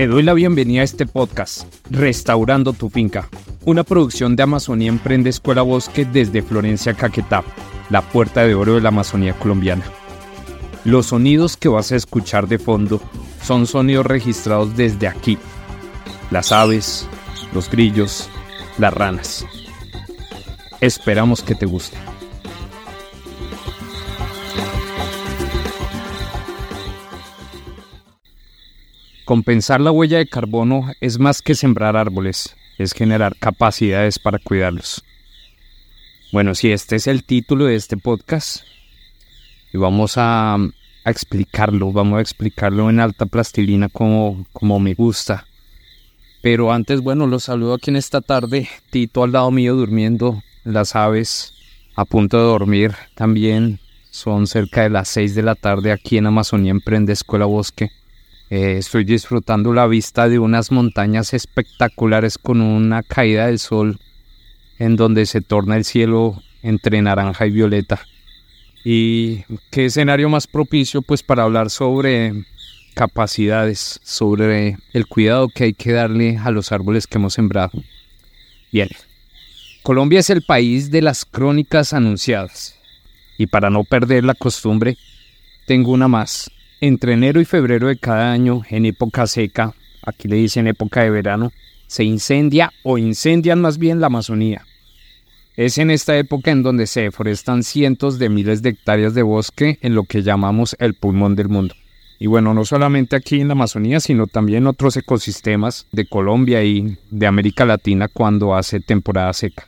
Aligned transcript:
Te 0.00 0.06
doy 0.06 0.22
la 0.22 0.32
bienvenida 0.32 0.80
a 0.80 0.84
este 0.84 1.04
podcast, 1.04 1.64
Restaurando 1.90 2.72
tu 2.72 2.88
Finca, 2.88 3.28
una 3.66 3.84
producción 3.84 4.34
de 4.34 4.42
Amazonía 4.42 4.88
Emprende 4.88 5.28
Escuela 5.28 5.60
Bosque 5.60 6.06
desde 6.06 6.40
Florencia, 6.40 6.94
Caquetá, 6.94 7.44
la 7.90 8.00
puerta 8.00 8.42
de 8.46 8.54
oro 8.54 8.76
de 8.76 8.80
la 8.80 8.88
Amazonía 8.88 9.34
colombiana. 9.34 9.84
Los 10.86 11.08
sonidos 11.08 11.58
que 11.58 11.68
vas 11.68 11.92
a 11.92 11.96
escuchar 11.96 12.48
de 12.48 12.58
fondo 12.58 12.98
son 13.42 13.66
sonidos 13.66 14.06
registrados 14.06 14.74
desde 14.74 15.06
aquí. 15.06 15.36
Las 16.30 16.50
aves, 16.50 17.06
los 17.52 17.70
grillos, 17.70 18.30
las 18.78 18.94
ranas. 18.94 19.44
Esperamos 20.80 21.42
que 21.42 21.54
te 21.54 21.66
guste. 21.66 21.98
Compensar 29.30 29.80
la 29.80 29.92
huella 29.92 30.18
de 30.18 30.26
carbono 30.26 30.90
es 31.00 31.20
más 31.20 31.40
que 31.40 31.54
sembrar 31.54 31.96
árboles, 31.96 32.56
es 32.78 32.92
generar 32.92 33.36
capacidades 33.36 34.18
para 34.18 34.40
cuidarlos. 34.40 35.04
Bueno, 36.32 36.56
si 36.56 36.72
este 36.72 36.96
es 36.96 37.06
el 37.06 37.22
título 37.22 37.66
de 37.66 37.76
este 37.76 37.96
podcast, 37.96 38.64
y 39.72 39.78
vamos 39.78 40.14
a, 40.16 40.56
explicarlo, 41.04 41.92
vamos 41.92 42.18
a 42.18 42.22
explicarlo 42.22 42.90
en 42.90 42.98
alta 42.98 43.24
plastilina 43.24 43.88
como, 43.88 44.46
como 44.52 44.80
me 44.80 44.94
gusta. 44.94 45.46
Pero 46.42 46.72
antes, 46.72 47.00
bueno, 47.00 47.28
los 47.28 47.44
saludo 47.44 47.74
aquí 47.74 47.90
en 47.90 47.96
esta 47.98 48.20
tarde, 48.22 48.68
Tito 48.90 49.22
al 49.22 49.30
lado 49.30 49.52
mío 49.52 49.76
durmiendo, 49.76 50.42
las 50.64 50.96
aves 50.96 51.54
a 51.94 52.04
punto 52.04 52.36
de 52.36 52.42
dormir 52.42 52.96
también. 53.14 53.78
Son 54.10 54.48
cerca 54.48 54.82
de 54.82 54.90
las 54.90 55.06
6 55.10 55.36
de 55.36 55.44
la 55.44 55.54
tarde 55.54 55.92
aquí 55.92 56.18
en 56.18 56.26
Amazonía 56.26 56.72
Emprende 56.72 57.12
Escuela 57.12 57.44
Bosque. 57.44 57.92
Eh, 58.50 58.78
estoy 58.78 59.04
disfrutando 59.04 59.72
la 59.72 59.86
vista 59.86 60.28
de 60.28 60.40
unas 60.40 60.72
montañas 60.72 61.34
espectaculares 61.34 62.36
con 62.36 62.60
una 62.60 63.04
caída 63.04 63.46
del 63.46 63.60
sol 63.60 64.00
en 64.80 64.96
donde 64.96 65.26
se 65.26 65.40
torna 65.40 65.76
el 65.76 65.84
cielo 65.84 66.42
entre 66.62 67.00
naranja 67.00 67.46
y 67.46 67.52
violeta. 67.52 68.00
Y 68.84 69.44
qué 69.70 69.84
escenario 69.84 70.28
más 70.28 70.48
propicio 70.48 71.00
pues 71.00 71.22
para 71.22 71.44
hablar 71.44 71.70
sobre 71.70 72.44
capacidades, 72.94 74.00
sobre 74.02 74.78
el 74.92 75.06
cuidado 75.06 75.48
que 75.48 75.64
hay 75.64 75.72
que 75.72 75.92
darle 75.92 76.36
a 76.36 76.50
los 76.50 76.72
árboles 76.72 77.06
que 77.06 77.18
hemos 77.18 77.34
sembrado. 77.34 77.70
Bien, 78.72 78.88
Colombia 79.84 80.20
es 80.20 80.30
el 80.30 80.42
país 80.42 80.90
de 80.90 81.02
las 81.02 81.24
crónicas 81.24 81.92
anunciadas. 81.92 82.74
Y 83.38 83.46
para 83.46 83.70
no 83.70 83.84
perder 83.84 84.24
la 84.24 84.34
costumbre, 84.34 84.98
tengo 85.66 85.92
una 85.92 86.08
más. 86.08 86.50
Entre 86.82 87.12
enero 87.12 87.42
y 87.42 87.44
febrero 87.44 87.88
de 87.88 87.98
cada 87.98 88.32
año, 88.32 88.62
en 88.70 88.86
época 88.86 89.26
seca, 89.26 89.74
aquí 90.02 90.28
le 90.28 90.36
dicen 90.36 90.66
época 90.66 91.02
de 91.02 91.10
verano, 91.10 91.52
se 91.86 92.04
incendia 92.04 92.72
o 92.84 92.96
incendian 92.96 93.60
más 93.60 93.76
bien 93.76 94.00
la 94.00 94.06
Amazonía. 94.06 94.64
Es 95.56 95.76
en 95.76 95.90
esta 95.90 96.16
época 96.16 96.50
en 96.50 96.62
donde 96.62 96.86
se 96.86 97.02
deforestan 97.02 97.64
cientos 97.64 98.18
de 98.18 98.30
miles 98.30 98.62
de 98.62 98.70
hectáreas 98.70 99.12
de 99.12 99.22
bosque 99.22 99.78
en 99.82 99.94
lo 99.94 100.04
que 100.04 100.22
llamamos 100.22 100.74
el 100.78 100.94
pulmón 100.94 101.36
del 101.36 101.50
mundo. 101.50 101.74
Y 102.18 102.28
bueno, 102.28 102.54
no 102.54 102.64
solamente 102.64 103.14
aquí 103.14 103.42
en 103.42 103.48
la 103.48 103.52
Amazonía, 103.52 104.00
sino 104.00 104.26
también 104.26 104.62
en 104.62 104.68
otros 104.68 104.96
ecosistemas 104.96 105.86
de 105.92 106.06
Colombia 106.06 106.64
y 106.64 106.96
de 107.10 107.26
América 107.26 107.66
Latina 107.66 108.08
cuando 108.08 108.54
hace 108.54 108.80
temporada 108.80 109.34
seca. 109.34 109.66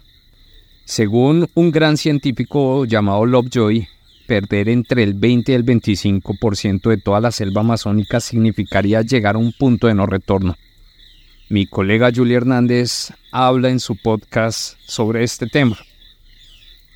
Según 0.86 1.46
un 1.52 1.70
gran 1.72 1.98
científico 1.98 2.86
llamado 2.86 3.26
Lovejoy, 3.26 3.86
perder 4.32 4.70
entre 4.70 5.02
el 5.02 5.12
20 5.12 5.52
y 5.52 5.54
el 5.54 5.62
25% 5.62 6.88
de 6.88 6.96
toda 6.96 7.20
la 7.20 7.30
selva 7.32 7.60
amazónica 7.60 8.18
significaría 8.18 9.02
llegar 9.02 9.34
a 9.34 9.38
un 9.38 9.52
punto 9.52 9.88
de 9.88 9.94
no 9.94 10.06
retorno. 10.06 10.56
Mi 11.50 11.66
colega 11.66 12.10
Julia 12.14 12.38
Hernández 12.38 13.12
habla 13.30 13.68
en 13.68 13.78
su 13.78 13.94
podcast 13.94 14.78
sobre 14.86 15.22
este 15.22 15.48
tema. 15.48 15.76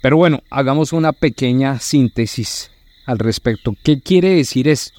Pero 0.00 0.16
bueno, 0.16 0.42
hagamos 0.48 0.94
una 0.94 1.12
pequeña 1.12 1.78
síntesis 1.78 2.70
al 3.04 3.19
respecto. 3.19 3.76
¿Qué 3.82 4.00
quiere 4.00 4.30
decir 4.30 4.66
esto? 4.66 4.98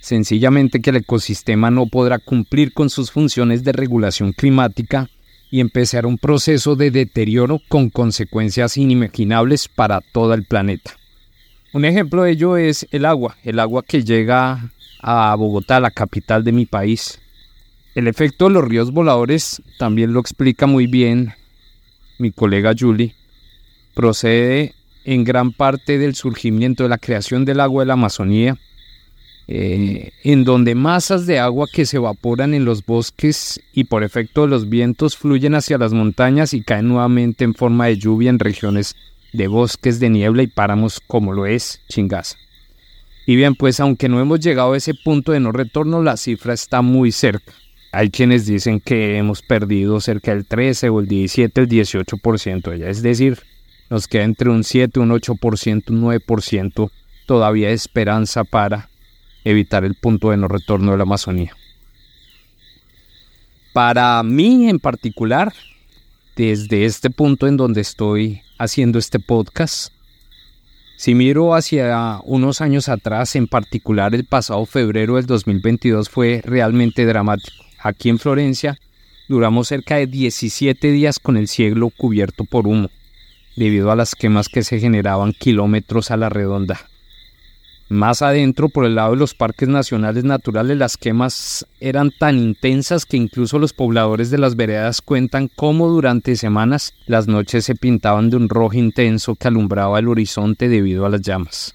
Sencillamente 0.00 0.80
que 0.80 0.88
el 0.88 0.96
ecosistema 0.96 1.70
no 1.70 1.84
podrá 1.84 2.18
cumplir 2.18 2.72
con 2.72 2.88
sus 2.88 3.10
funciones 3.10 3.62
de 3.62 3.72
regulación 3.72 4.32
climática 4.32 5.10
y 5.50 5.60
empezar 5.60 6.06
un 6.06 6.16
proceso 6.16 6.76
de 6.76 6.90
deterioro 6.90 7.60
con 7.68 7.90
consecuencias 7.90 8.78
inimaginables 8.78 9.68
para 9.68 10.00
todo 10.00 10.32
el 10.32 10.46
planeta. 10.46 10.96
Un 11.72 11.86
ejemplo 11.86 12.24
de 12.24 12.32
ello 12.32 12.58
es 12.58 12.86
el 12.90 13.06
agua, 13.06 13.36
el 13.44 13.58
agua 13.58 13.82
que 13.82 14.04
llega 14.04 14.70
a 15.00 15.34
Bogotá, 15.36 15.80
la 15.80 15.90
capital 15.90 16.44
de 16.44 16.52
mi 16.52 16.66
país. 16.66 17.18
El 17.94 18.08
efecto 18.08 18.44
de 18.44 18.54
los 18.54 18.64
ríos 18.64 18.92
voladores 18.92 19.62
también 19.78 20.12
lo 20.12 20.20
explica 20.20 20.66
muy 20.66 20.86
bien 20.86 21.32
mi 22.18 22.30
colega 22.30 22.74
Julie. 22.78 23.14
Procede 23.94 24.74
en 25.06 25.24
gran 25.24 25.52
parte 25.52 25.96
del 25.96 26.14
surgimiento 26.14 26.82
de 26.82 26.90
la 26.90 26.98
creación 26.98 27.46
del 27.46 27.60
agua 27.60 27.82
de 27.82 27.86
la 27.86 27.94
Amazonía, 27.94 28.58
eh, 29.48 30.12
en 30.24 30.44
donde 30.44 30.74
masas 30.74 31.26
de 31.26 31.38
agua 31.38 31.66
que 31.72 31.86
se 31.86 31.96
evaporan 31.96 32.52
en 32.52 32.66
los 32.66 32.84
bosques 32.84 33.62
y 33.72 33.84
por 33.84 34.04
efecto 34.04 34.42
de 34.42 34.48
los 34.48 34.68
vientos 34.68 35.16
fluyen 35.16 35.54
hacia 35.54 35.78
las 35.78 35.94
montañas 35.94 36.52
y 36.52 36.62
caen 36.62 36.88
nuevamente 36.88 37.44
en 37.44 37.54
forma 37.54 37.86
de 37.86 37.96
lluvia 37.96 38.28
en 38.28 38.38
regiones 38.38 38.94
de 39.32 39.46
bosques 39.48 40.00
de 40.00 40.10
niebla 40.10 40.42
y 40.42 40.46
páramos 40.46 41.00
como 41.00 41.32
lo 41.32 41.46
es 41.46 41.80
Chingaza. 41.88 42.36
Y 43.26 43.36
bien, 43.36 43.54
pues 43.54 43.78
aunque 43.80 44.08
no 44.08 44.20
hemos 44.20 44.40
llegado 44.40 44.72
a 44.72 44.76
ese 44.76 44.94
punto 44.94 45.32
de 45.32 45.40
no 45.40 45.52
retorno, 45.52 46.02
la 46.02 46.16
cifra 46.16 46.54
está 46.54 46.82
muy 46.82 47.12
cerca. 47.12 47.52
Hay 47.92 48.10
quienes 48.10 48.46
dicen 48.46 48.80
que 48.80 49.16
hemos 49.18 49.42
perdido 49.42 50.00
cerca 50.00 50.34
del 50.34 50.46
13 50.46 50.88
o 50.88 51.00
el 51.00 51.08
17, 51.08 51.60
el 51.60 51.68
18%, 51.68 52.78
ya 52.78 52.88
es 52.88 53.02
decir, 53.02 53.40
nos 53.90 54.08
queda 54.08 54.24
entre 54.24 54.48
un 54.48 54.64
7, 54.64 54.98
un 54.98 55.10
8%, 55.10 55.90
un 55.90 56.02
9% 56.02 56.90
todavía 57.26 57.68
de 57.68 57.74
esperanza 57.74 58.44
para 58.44 58.88
evitar 59.44 59.84
el 59.84 59.94
punto 59.94 60.30
de 60.30 60.38
no 60.38 60.48
retorno 60.48 60.92
de 60.92 60.96
la 60.96 61.02
Amazonía. 61.02 61.54
Para 63.72 64.22
mí 64.22 64.68
en 64.68 64.78
particular, 64.78 65.52
desde 66.36 66.86
este 66.86 67.10
punto 67.10 67.46
en 67.46 67.56
donde 67.56 67.82
estoy 67.82 68.42
haciendo 68.62 68.98
este 68.98 69.18
podcast. 69.18 69.92
Si 70.96 71.14
miro 71.14 71.54
hacia 71.54 72.20
unos 72.24 72.60
años 72.60 72.88
atrás, 72.88 73.34
en 73.34 73.48
particular 73.48 74.14
el 74.14 74.24
pasado 74.24 74.64
febrero 74.66 75.16
del 75.16 75.26
2022 75.26 76.08
fue 76.08 76.40
realmente 76.44 77.04
dramático. 77.04 77.64
Aquí 77.80 78.08
en 78.08 78.20
Florencia 78.20 78.78
duramos 79.28 79.68
cerca 79.68 79.96
de 79.96 80.06
17 80.06 80.92
días 80.92 81.18
con 81.18 81.36
el 81.36 81.48
cielo 81.48 81.90
cubierto 81.90 82.44
por 82.44 82.68
humo, 82.68 82.88
debido 83.56 83.90
a 83.90 83.96
las 83.96 84.14
quemas 84.14 84.48
que 84.48 84.62
se 84.62 84.78
generaban 84.78 85.32
kilómetros 85.32 86.12
a 86.12 86.16
la 86.16 86.28
redonda. 86.28 86.91
Más 87.92 88.22
adentro, 88.22 88.70
por 88.70 88.86
el 88.86 88.94
lado 88.94 89.10
de 89.10 89.18
los 89.18 89.34
parques 89.34 89.68
nacionales 89.68 90.24
naturales, 90.24 90.78
las 90.78 90.96
quemas 90.96 91.66
eran 91.78 92.10
tan 92.10 92.38
intensas 92.38 93.04
que 93.04 93.18
incluso 93.18 93.58
los 93.58 93.74
pobladores 93.74 94.30
de 94.30 94.38
las 94.38 94.56
veredas 94.56 95.02
cuentan 95.02 95.50
cómo 95.54 95.88
durante 95.88 96.36
semanas 96.36 96.94
las 97.06 97.28
noches 97.28 97.66
se 97.66 97.74
pintaban 97.74 98.30
de 98.30 98.38
un 98.38 98.48
rojo 98.48 98.78
intenso 98.78 99.34
que 99.34 99.48
alumbraba 99.48 99.98
el 99.98 100.08
horizonte 100.08 100.70
debido 100.70 101.04
a 101.04 101.10
las 101.10 101.20
llamas. 101.20 101.74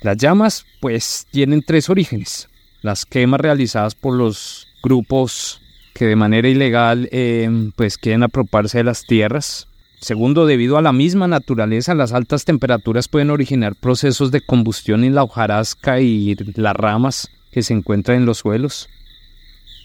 Las 0.00 0.16
llamas, 0.16 0.64
pues, 0.80 1.26
tienen 1.30 1.62
tres 1.62 1.90
orígenes. 1.90 2.48
Las 2.80 3.04
quemas 3.04 3.42
realizadas 3.42 3.94
por 3.94 4.14
los 4.14 4.68
grupos 4.82 5.60
que 5.92 6.06
de 6.06 6.16
manera 6.16 6.48
ilegal 6.48 7.10
eh, 7.12 7.70
pues 7.76 7.98
quieren 7.98 8.22
apropiarse 8.22 8.78
de 8.78 8.84
las 8.84 9.04
tierras, 9.04 9.67
Segundo, 10.00 10.46
debido 10.46 10.78
a 10.78 10.82
la 10.82 10.92
misma 10.92 11.26
naturaleza, 11.26 11.94
las 11.94 12.12
altas 12.12 12.44
temperaturas 12.44 13.08
pueden 13.08 13.30
originar 13.30 13.74
procesos 13.74 14.30
de 14.30 14.40
combustión 14.40 15.02
en 15.02 15.14
la 15.14 15.24
hojarasca 15.24 16.00
y 16.00 16.36
las 16.54 16.76
ramas 16.76 17.28
que 17.50 17.62
se 17.62 17.74
encuentran 17.74 18.18
en 18.18 18.26
los 18.26 18.38
suelos. 18.38 18.88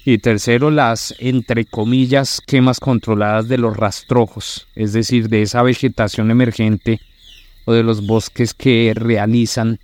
Y 0.05 0.19
tercero, 0.19 0.69
las, 0.69 1.15
entre 1.17 1.65
comillas, 1.65 2.41
quemas 2.45 2.79
controladas 2.79 3.47
de 3.47 3.57
los 3.57 3.75
rastrojos, 3.75 4.67
es 4.75 4.93
decir, 4.93 5.29
de 5.29 5.41
esa 5.41 5.63
vegetación 5.63 6.29
emergente 6.29 6.99
o 7.65 7.73
de 7.73 7.83
los 7.83 8.05
bosques 8.05 8.53
que 8.53 8.91
realizan, 8.95 9.79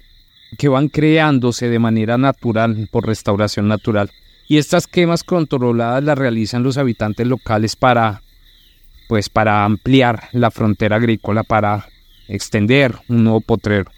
que 0.58 0.68
van 0.68 0.90
creándose 0.90 1.70
de 1.70 1.80
manera 1.80 2.18
natural 2.18 2.88
por 2.92 3.08
restauración 3.08 3.68
natural. 3.68 4.12
Y 4.48 4.58
estas 4.58 4.88
quemas 4.88 5.24
controladas 5.24 6.04
las 6.04 6.18
realizan 6.18 6.64
los 6.64 6.78
habitantes 6.78 7.26
locales 7.26 7.76
para 7.76 8.22
pues 9.10 9.28
para 9.28 9.66
ampliar 9.66 10.30
la 10.34 10.52
frontera 10.52 10.98
agrícola, 10.98 11.42
para 11.42 11.88
extender 12.28 12.96
un 13.08 13.24
nuevo 13.24 13.42
potrero. 13.42 13.92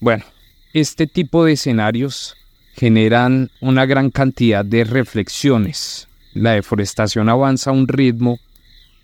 Bueno, 0.00 0.24
este 0.72 1.06
tipo 1.06 1.44
de 1.44 1.52
escenarios 1.52 2.38
generan 2.72 3.50
una 3.60 3.84
gran 3.84 4.08
cantidad 4.08 4.64
de 4.64 4.84
reflexiones. 4.84 6.08
La 6.32 6.52
deforestación 6.52 7.28
avanza 7.28 7.68
a 7.68 7.74
un 7.74 7.86
ritmo 7.86 8.38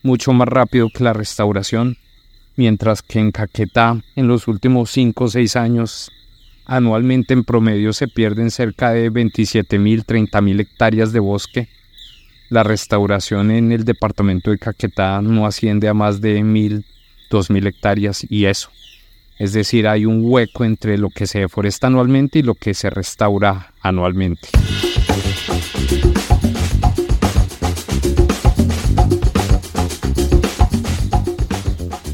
mucho 0.02 0.32
más 0.32 0.48
rápido 0.48 0.88
que 0.88 1.04
la 1.04 1.12
restauración, 1.12 1.98
mientras 2.56 3.02
que 3.02 3.19
en 3.19 3.30
Caquetá 3.30 4.00
en 4.16 4.26
los 4.26 4.48
últimos 4.48 4.90
5 4.90 5.24
o 5.24 5.28
6 5.28 5.56
años 5.56 6.10
anualmente 6.64 7.34
en 7.34 7.44
promedio 7.44 7.92
se 7.92 8.08
pierden 8.08 8.50
cerca 8.50 8.92
de 8.92 9.10
27 9.10 9.78
mil, 9.78 10.06
30 10.06 10.40
mil 10.40 10.60
hectáreas 10.60 11.12
de 11.12 11.20
bosque. 11.20 11.69
La 12.52 12.62
restauración 12.62 13.50
en 13.50 13.72
el 13.72 13.87
departamento 13.87 14.50
de 14.50 14.58
Caquetá 14.58 15.22
no 15.22 15.46
asciende 15.46 15.88
a 15.88 15.94
más 15.94 16.20
de 16.20 16.43
mil, 16.43 16.84
dos 17.31 17.49
mil 17.49 17.66
hectáreas 17.66 18.26
y 18.28 18.44
eso. 18.44 18.69
Es 19.38 19.54
decir, 19.54 19.88
hay 19.88 20.04
un 20.04 20.20
hueco 20.22 20.62
entre 20.66 20.99
lo 20.99 21.08
que 21.08 21.26
se 21.26 21.38
deforesta 21.38 21.87
anualmente 21.87 22.40
y 22.40 22.43
lo 22.43 22.54
que 22.54 22.75
se 22.75 22.90
restaura 22.90 23.72
anualmente. 23.81 24.50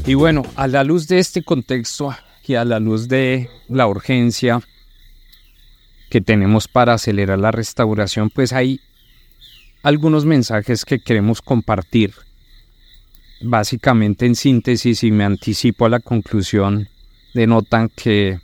Y 0.05 0.13
bueno, 0.13 0.43
a 0.55 0.67
la 0.67 0.85
luz 0.85 1.09
de 1.09 1.19
este 1.19 1.43
contexto 1.43 2.15
y 2.47 2.55
a 2.55 2.63
la 2.63 2.79
luz 2.79 3.09
de 3.09 3.49
la 3.67 3.87
urgencia 3.87 4.61
que 6.09 6.21
tenemos 6.21 6.69
para 6.69 6.93
acelerar 6.93 7.39
la 7.39 7.51
restauración, 7.51 8.29
pues 8.29 8.53
hay 8.53 8.79
algunos 9.81 10.25
mensajes 10.25 10.83
que 10.83 10.99
queremos 10.99 11.41
compartir. 11.41 12.13
Básicamente 13.41 14.25
en 14.25 14.35
síntesis 14.35 15.03
y 15.03 15.11
me 15.11 15.23
anticipo 15.23 15.85
a 15.85 15.89
la 15.89 15.99
conclusión, 15.99 16.89
denotan 17.33 17.89
que 17.89 18.39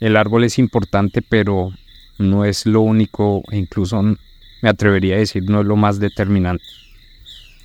el 0.00 0.16
árbol 0.16 0.44
es 0.44 0.58
importante, 0.58 1.22
pero 1.22 1.72
no 2.18 2.44
es 2.44 2.66
lo 2.66 2.80
único 2.80 3.42
e 3.52 3.58
incluso 3.58 4.02
me 4.02 4.68
atrevería 4.68 5.14
a 5.14 5.18
decir 5.18 5.44
no 5.48 5.60
es 5.60 5.66
lo 5.66 5.76
más 5.76 6.00
determinante. 6.00 6.64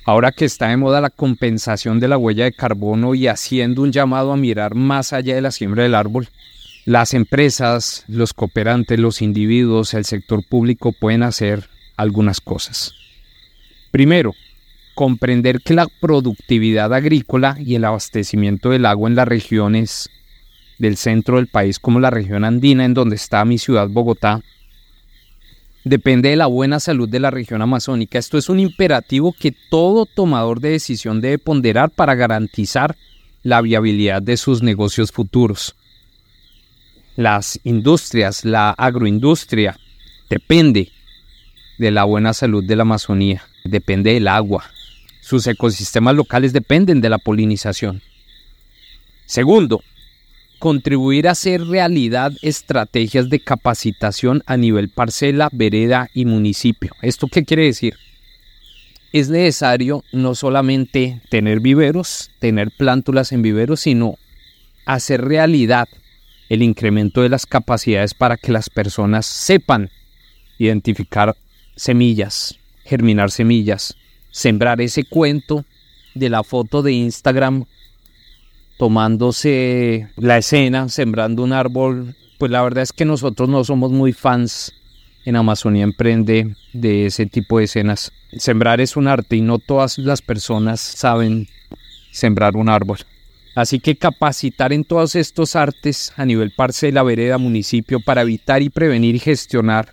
Ahora 0.04 0.32
que 0.32 0.44
está 0.44 0.68
de 0.68 0.76
moda 0.76 1.00
la 1.00 1.10
compensación 1.10 2.00
de 2.00 2.08
la 2.08 2.16
huella 2.16 2.44
de 2.44 2.52
carbono 2.52 3.14
y 3.14 3.26
haciendo 3.26 3.82
un 3.82 3.92
llamado 3.92 4.32
a 4.32 4.36
mirar 4.36 4.74
más 4.74 5.12
allá 5.12 5.34
de 5.34 5.42
la 5.42 5.50
siembra 5.50 5.82
del 5.82 5.94
árbol, 5.94 6.28
las 6.86 7.12
empresas, 7.12 8.04
los 8.08 8.32
cooperantes, 8.32 8.98
los 8.98 9.20
individuos, 9.20 9.92
el 9.92 10.04
sector 10.04 10.42
público 10.48 10.92
pueden 10.92 11.24
hacer 11.24 11.68
algunas 11.96 12.40
cosas. 12.40 12.94
Primero, 13.90 14.34
comprender 14.94 15.60
que 15.60 15.74
la 15.74 15.86
productividad 16.00 16.92
agrícola 16.92 17.56
y 17.58 17.76
el 17.76 17.84
abastecimiento 17.84 18.70
del 18.70 18.84
agua 18.84 19.08
en 19.08 19.16
las 19.16 19.28
regiones 19.28 20.10
del 20.78 20.96
centro 20.96 21.36
del 21.36 21.46
país, 21.46 21.78
como 21.78 22.00
la 22.00 22.10
región 22.10 22.44
andina 22.44 22.84
en 22.84 22.94
donde 22.94 23.16
está 23.16 23.44
mi 23.44 23.58
ciudad 23.58 23.88
Bogotá, 23.88 24.42
depende 25.84 26.30
de 26.30 26.36
la 26.36 26.46
buena 26.46 26.80
salud 26.80 27.08
de 27.08 27.20
la 27.20 27.30
región 27.30 27.62
amazónica. 27.62 28.18
Esto 28.18 28.38
es 28.38 28.48
un 28.48 28.60
imperativo 28.60 29.32
que 29.32 29.54
todo 29.70 30.06
tomador 30.06 30.60
de 30.60 30.70
decisión 30.70 31.20
debe 31.20 31.38
ponderar 31.38 31.90
para 31.90 32.14
garantizar 32.14 32.96
la 33.42 33.60
viabilidad 33.60 34.20
de 34.20 34.36
sus 34.36 34.62
negocios 34.62 35.12
futuros. 35.12 35.74
Las 37.16 37.58
industrias, 37.64 38.44
la 38.44 38.70
agroindustria, 38.70 39.78
depende 40.28 40.92
de 41.78 41.90
la 41.90 42.04
buena 42.04 42.34
salud 42.34 42.64
de 42.64 42.76
la 42.76 42.82
Amazonía, 42.82 43.42
depende 43.64 44.12
del 44.12 44.28
agua. 44.28 44.64
Sus 45.20 45.46
ecosistemas 45.46 46.14
locales 46.14 46.52
dependen 46.52 47.00
de 47.00 47.08
la 47.08 47.18
polinización. 47.18 48.02
Segundo, 49.26 49.82
contribuir 50.58 51.28
a 51.28 51.32
hacer 51.32 51.64
realidad 51.64 52.32
estrategias 52.42 53.30
de 53.30 53.40
capacitación 53.40 54.42
a 54.46 54.56
nivel 54.56 54.88
parcela, 54.88 55.48
vereda 55.52 56.08
y 56.14 56.24
municipio. 56.24 56.92
¿Esto 57.02 57.28
qué 57.28 57.44
quiere 57.44 57.64
decir? 57.64 57.94
Es 59.12 59.28
necesario 59.28 60.04
no 60.12 60.34
solamente 60.34 61.20
tener 61.30 61.60
viveros, 61.60 62.30
tener 62.40 62.70
plántulas 62.70 63.32
en 63.32 63.42
viveros, 63.42 63.80
sino 63.80 64.16
hacer 64.84 65.24
realidad 65.24 65.88
el 66.48 66.62
incremento 66.62 67.22
de 67.22 67.28
las 67.28 67.46
capacidades 67.46 68.14
para 68.14 68.36
que 68.36 68.52
las 68.52 68.70
personas 68.70 69.26
sepan 69.26 69.90
identificar 70.58 71.36
semillas, 71.78 72.58
germinar 72.84 73.30
semillas, 73.30 73.96
sembrar 74.30 74.80
ese 74.80 75.04
cuento 75.04 75.64
de 76.14 76.28
la 76.28 76.42
foto 76.42 76.82
de 76.82 76.92
Instagram 76.92 77.64
tomándose 78.76 80.08
la 80.16 80.38
escena, 80.38 80.88
sembrando 80.88 81.42
un 81.42 81.52
árbol, 81.52 82.14
pues 82.38 82.50
la 82.50 82.62
verdad 82.62 82.82
es 82.82 82.92
que 82.92 83.04
nosotros 83.04 83.48
no 83.48 83.64
somos 83.64 83.90
muy 83.90 84.12
fans 84.12 84.72
en 85.24 85.36
Amazonía 85.36 85.84
Emprende 85.84 86.54
de 86.72 87.06
ese 87.06 87.26
tipo 87.26 87.58
de 87.58 87.64
escenas. 87.64 88.12
Sembrar 88.36 88.80
es 88.80 88.96
un 88.96 89.08
arte 89.08 89.36
y 89.36 89.40
no 89.40 89.58
todas 89.58 89.98
las 89.98 90.22
personas 90.22 90.80
saben 90.80 91.48
sembrar 92.12 92.56
un 92.56 92.68
árbol. 92.68 92.98
Así 93.54 93.80
que 93.80 93.96
capacitar 93.96 94.72
en 94.72 94.84
todos 94.84 95.16
estos 95.16 95.56
artes 95.56 96.12
a 96.16 96.24
nivel 96.24 96.52
parcela, 96.52 97.02
vereda, 97.02 97.38
municipio 97.38 97.98
para 97.98 98.22
evitar 98.22 98.62
y 98.62 98.70
prevenir 98.70 99.16
y 99.16 99.18
gestionar 99.18 99.92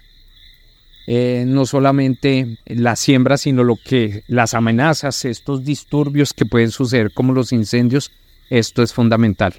eh, 1.07 1.43
no 1.45 1.65
solamente 1.65 2.57
la 2.65 2.95
siembra, 2.95 3.37
sino 3.37 3.63
lo 3.63 3.75
que 3.75 4.23
las 4.27 4.53
amenazas, 4.53 5.25
estos 5.25 5.63
disturbios 5.63 6.33
que 6.33 6.45
pueden 6.45 6.71
suceder 6.71 7.11
como 7.13 7.33
los 7.33 7.51
incendios, 7.51 8.11
esto 8.49 8.81
es 8.81 8.93
fundamental. 8.93 9.53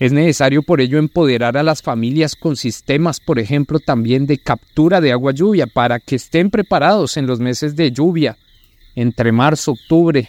Es 0.00 0.12
necesario 0.12 0.62
por 0.62 0.80
ello 0.80 0.98
empoderar 0.98 1.56
a 1.56 1.62
las 1.62 1.82
familias 1.82 2.34
con 2.34 2.56
sistemas, 2.56 3.20
por 3.20 3.38
ejemplo, 3.38 3.78
también 3.78 4.26
de 4.26 4.38
captura 4.38 5.00
de 5.00 5.12
agua 5.12 5.32
lluvia 5.32 5.66
para 5.66 6.00
que 6.00 6.16
estén 6.16 6.50
preparados 6.50 7.16
en 7.16 7.26
los 7.26 7.40
meses 7.40 7.76
de 7.76 7.92
lluvia, 7.92 8.36
entre 8.96 9.32
marzo, 9.32 9.72
octubre, 9.72 10.28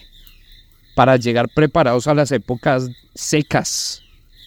para 0.95 1.17
llegar 1.17 1.49
preparados 1.49 2.07
a 2.07 2.13
las 2.13 2.31
épocas 2.31 2.89
secas, 3.13 4.03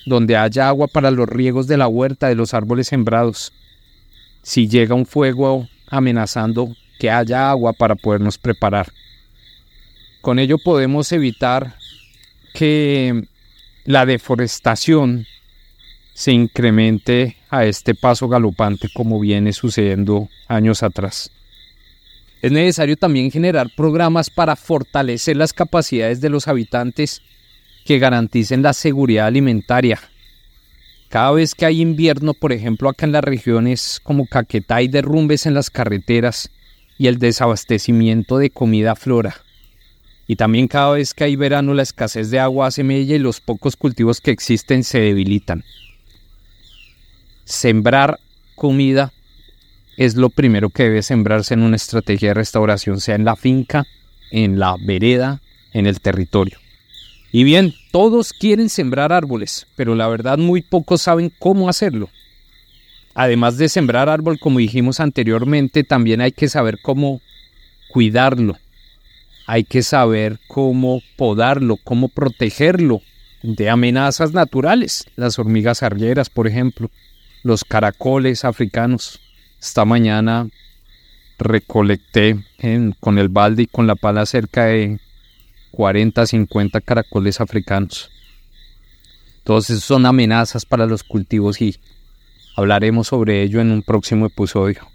donde 0.06 0.36
haya 0.36 0.68
agua 0.68 0.86
para 0.86 1.10
los 1.10 1.28
riegos 1.28 1.66
de 1.66 1.78
la 1.78 1.88
huerta, 1.88 2.28
de 2.28 2.34
los 2.34 2.54
árboles 2.54 2.88
sembrados. 2.88 3.52
Si 4.42 4.68
llega 4.68 4.94
un 4.94 5.04
fuego 5.04 5.68
amenazando, 5.90 6.74
que 6.98 7.10
haya 7.10 7.50
agua 7.50 7.72
para 7.72 7.94
podernos 7.94 8.38
preparar. 8.38 8.92
Con 10.20 10.38
ello 10.38 10.58
podemos 10.58 11.12
evitar 11.12 11.76
que 12.54 13.24
la 13.84 14.04
deforestación 14.04 15.26
se 16.12 16.32
incremente 16.32 17.36
a 17.48 17.64
este 17.64 17.94
paso 17.94 18.28
galopante 18.28 18.88
como 18.92 19.20
viene 19.20 19.52
sucediendo 19.52 20.28
años 20.48 20.82
atrás. 20.82 21.30
Es 22.42 22.52
necesario 22.52 22.96
también 22.96 23.30
generar 23.30 23.68
programas 23.76 24.28
para 24.30 24.56
fortalecer 24.56 25.36
las 25.36 25.52
capacidades 25.52 26.20
de 26.20 26.28
los 26.28 26.48
habitantes 26.48 27.22
que 27.84 27.98
garanticen 27.98 28.62
la 28.62 28.72
seguridad 28.72 29.26
alimentaria. 29.26 30.00
Cada 31.08 31.32
vez 31.32 31.54
que 31.54 31.64
hay 31.64 31.80
invierno, 31.80 32.34
por 32.34 32.52
ejemplo, 32.52 32.90
acá 32.90 33.06
en 33.06 33.12
las 33.12 33.24
regiones 33.24 33.98
como 34.02 34.26
Caquetá 34.26 34.76
hay 34.76 34.88
derrumbes 34.88 35.46
en 35.46 35.54
las 35.54 35.70
carreteras 35.70 36.50
y 36.98 37.06
el 37.06 37.18
desabastecimiento 37.18 38.36
de 38.36 38.50
comida 38.50 38.94
flora. 38.94 39.36
Y 40.26 40.36
también 40.36 40.68
cada 40.68 40.92
vez 40.92 41.14
que 41.14 41.24
hay 41.24 41.36
verano 41.36 41.72
la 41.72 41.82
escasez 41.82 42.30
de 42.30 42.40
agua 42.40 42.66
hace 42.66 42.84
mella 42.84 43.16
y 43.16 43.18
los 43.18 43.40
pocos 43.40 43.76
cultivos 43.76 44.20
que 44.20 44.30
existen 44.30 44.84
se 44.84 45.00
debilitan. 45.00 45.64
Sembrar 47.46 48.20
comida 48.54 49.10
es 49.96 50.16
lo 50.16 50.28
primero 50.28 50.68
que 50.68 50.82
debe 50.82 51.02
sembrarse 51.02 51.54
en 51.54 51.62
una 51.62 51.76
estrategia 51.76 52.28
de 52.28 52.34
restauración, 52.34 53.00
sea 53.00 53.14
en 53.14 53.24
la 53.24 53.36
finca, 53.36 53.86
en 54.30 54.58
la 54.58 54.76
vereda, 54.78 55.40
en 55.72 55.86
el 55.86 56.00
territorio. 56.00 56.58
Y 57.30 57.44
bien, 57.44 57.74
todos 57.92 58.32
quieren 58.32 58.68
sembrar 58.68 59.12
árboles, 59.12 59.66
pero 59.76 59.94
la 59.94 60.08
verdad 60.08 60.38
muy 60.38 60.62
pocos 60.62 61.02
saben 61.02 61.30
cómo 61.38 61.68
hacerlo. 61.68 62.08
Además 63.14 63.58
de 63.58 63.68
sembrar 63.68 64.08
árbol, 64.08 64.38
como 64.38 64.60
dijimos 64.60 65.00
anteriormente, 65.00 65.84
también 65.84 66.20
hay 66.20 66.32
que 66.32 66.48
saber 66.48 66.78
cómo 66.80 67.20
cuidarlo, 67.90 68.56
hay 69.46 69.64
que 69.64 69.82
saber 69.82 70.38
cómo 70.46 71.02
podarlo, 71.16 71.76
cómo 71.82 72.08
protegerlo 72.08 73.02
de 73.42 73.68
amenazas 73.68 74.32
naturales, 74.32 75.04
las 75.16 75.38
hormigas 75.38 75.82
arrieras, 75.82 76.30
por 76.30 76.46
ejemplo, 76.46 76.90
los 77.42 77.64
caracoles 77.64 78.44
africanos. 78.44 79.20
Esta 79.60 79.84
mañana 79.84 80.48
recolecté 81.38 82.38
con 83.00 83.18
el 83.18 83.28
balde 83.28 83.64
y 83.64 83.66
con 83.66 83.86
la 83.86 83.96
pala 83.96 84.26
cerca 84.26 84.66
de 84.66 84.98
40, 85.70 86.26
50 86.26 86.80
caracoles 86.80 87.40
africanos. 87.40 88.10
Entonces 89.38 89.82
son 89.82 90.06
amenazas 90.06 90.66
para 90.66 90.86
los 90.86 91.02
cultivos 91.02 91.60
y 91.60 91.78
hablaremos 92.56 93.08
sobre 93.08 93.42
ello 93.42 93.60
en 93.60 93.70
un 93.70 93.82
próximo 93.82 94.26
episodio. 94.26 94.86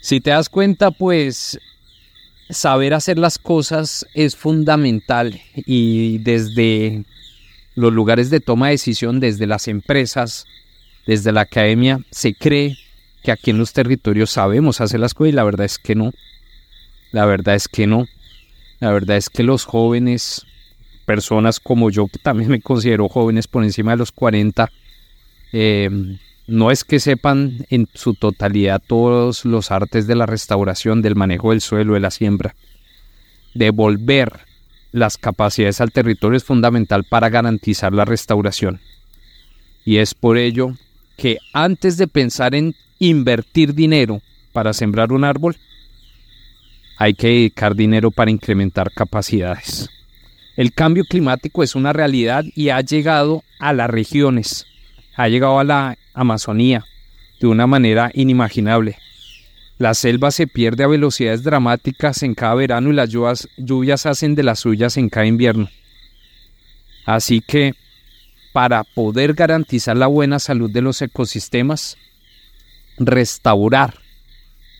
Si 0.00 0.20
te 0.20 0.30
das 0.30 0.48
cuenta, 0.48 0.90
pues 0.90 1.58
saber 2.50 2.94
hacer 2.94 3.18
las 3.18 3.38
cosas 3.38 4.06
es 4.14 4.36
fundamental 4.36 5.40
y 5.54 6.18
desde 6.18 7.04
los 7.74 7.92
lugares 7.92 8.30
de 8.30 8.40
toma 8.40 8.66
de 8.66 8.72
decisión, 8.72 9.20
desde 9.20 9.46
las 9.46 9.68
empresas, 9.68 10.46
desde 11.06 11.32
la 11.32 11.42
academia, 11.42 12.00
se 12.10 12.34
cree 12.34 12.76
que 13.22 13.32
aquí 13.32 13.50
en 13.50 13.58
los 13.58 13.72
territorios 13.72 14.30
sabemos 14.30 14.80
hacer 14.80 15.00
las 15.00 15.14
cosas 15.14 15.32
y 15.32 15.36
la 15.36 15.44
verdad 15.44 15.66
es 15.66 15.78
que 15.78 15.94
no. 15.94 16.12
La 17.12 17.24
verdad 17.24 17.54
es 17.54 17.68
que 17.68 17.86
no. 17.86 18.06
La 18.82 18.90
verdad 18.92 19.16
es 19.16 19.30
que 19.30 19.42
los 19.42 19.64
jóvenes, 19.64 20.44
personas 21.06 21.58
como 21.58 21.88
yo, 21.88 22.06
que 22.08 22.18
también 22.18 22.50
me 22.50 22.60
considero 22.60 23.08
jóvenes 23.08 23.48
por 23.48 23.64
encima 23.64 23.92
de 23.92 23.96
los 23.96 24.12
40, 24.12 24.70
Em, 25.52 26.18
no 26.46 26.70
es 26.70 26.82
que 26.82 26.98
sepan 26.98 27.66
en 27.68 27.86
su 27.92 28.14
totalidad 28.14 28.82
todos 28.84 29.44
los 29.44 29.70
artes 29.70 30.06
de 30.06 30.16
la 30.16 30.26
restauración, 30.26 31.02
del 31.02 31.14
manejo 31.14 31.50
del 31.50 31.60
suelo, 31.60 31.94
de 31.94 32.00
la 32.00 32.10
siembra. 32.10 32.56
Devolver 33.54 34.40
las 34.92 35.18
capacidades 35.18 35.80
al 35.80 35.92
territorio 35.92 36.36
es 36.36 36.44
fundamental 36.44 37.04
para 37.04 37.28
garantizar 37.28 37.92
la 37.92 38.04
restauración. 38.04 38.80
Y 39.84 39.98
es 39.98 40.14
por 40.14 40.38
ello 40.38 40.74
que 41.16 41.38
antes 41.52 41.96
de 41.96 42.08
pensar 42.08 42.54
en 42.54 42.74
invertir 42.98 43.74
dinero 43.74 44.22
para 44.52 44.72
sembrar 44.72 45.12
un 45.12 45.24
árbol, 45.24 45.56
hay 47.02 47.14
que 47.14 47.26
dedicar 47.26 47.74
dinero 47.74 48.12
para 48.12 48.30
incrementar 48.30 48.92
capacidades. 48.92 49.90
El 50.56 50.72
cambio 50.72 51.02
climático 51.04 51.64
es 51.64 51.74
una 51.74 51.92
realidad 51.92 52.44
y 52.54 52.68
ha 52.68 52.80
llegado 52.80 53.42
a 53.58 53.72
las 53.72 53.90
regiones, 53.90 54.68
ha 55.16 55.26
llegado 55.26 55.58
a 55.58 55.64
la 55.64 55.98
Amazonía 56.14 56.84
de 57.40 57.48
una 57.48 57.66
manera 57.66 58.12
inimaginable. 58.14 58.98
La 59.78 59.94
selva 59.94 60.30
se 60.30 60.46
pierde 60.46 60.84
a 60.84 60.86
velocidades 60.86 61.42
dramáticas 61.42 62.22
en 62.22 62.36
cada 62.36 62.54
verano 62.54 62.90
y 62.90 62.92
las 62.92 63.08
lluvias, 63.08 63.48
lluvias 63.56 64.06
hacen 64.06 64.36
de 64.36 64.44
las 64.44 64.60
suyas 64.60 64.96
en 64.96 65.08
cada 65.08 65.26
invierno. 65.26 65.68
Así 67.04 67.40
que, 67.40 67.74
para 68.52 68.84
poder 68.84 69.34
garantizar 69.34 69.96
la 69.96 70.06
buena 70.06 70.38
salud 70.38 70.70
de 70.70 70.82
los 70.82 71.02
ecosistemas, 71.02 71.96
restaurar, 72.96 73.98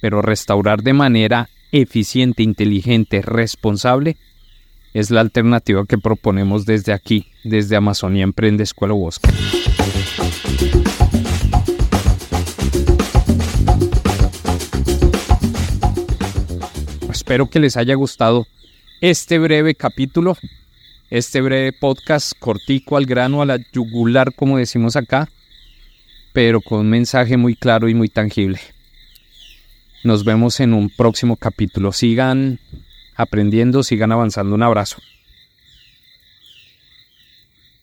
pero 0.00 0.22
restaurar 0.22 0.84
de 0.84 0.92
manera 0.92 1.48
eficiente, 1.72 2.42
inteligente, 2.42 3.22
responsable, 3.22 4.16
es 4.92 5.10
la 5.10 5.22
alternativa 5.22 5.86
que 5.86 5.96
proponemos 5.96 6.66
desde 6.66 6.92
aquí, 6.92 7.28
desde 7.44 7.76
Amazonía 7.76 8.24
Emprende 8.24 8.62
Escuela 8.62 8.92
Bosque. 8.92 9.30
Espero 17.10 17.48
que 17.48 17.60
les 17.60 17.78
haya 17.78 17.94
gustado 17.94 18.46
este 19.00 19.38
breve 19.38 19.74
capítulo, 19.74 20.36
este 21.08 21.40
breve 21.40 21.72
podcast 21.72 22.32
cortico 22.38 22.98
al 22.98 23.06
grano, 23.06 23.40
a 23.40 23.46
la 23.46 23.58
yugular, 23.72 24.34
como 24.34 24.58
decimos 24.58 24.96
acá, 24.96 25.30
pero 26.34 26.60
con 26.60 26.80
un 26.80 26.90
mensaje 26.90 27.38
muy 27.38 27.54
claro 27.54 27.88
y 27.88 27.94
muy 27.94 28.08
tangible. 28.08 28.60
Nos 30.04 30.24
vemos 30.24 30.58
en 30.60 30.74
un 30.74 30.90
próximo 30.90 31.36
capítulo. 31.36 31.92
Sigan 31.92 32.58
aprendiendo, 33.14 33.82
sigan 33.82 34.10
avanzando. 34.10 34.54
Un 34.54 34.62
abrazo. 34.62 34.96